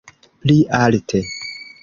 [0.45, 1.23] Pli alte!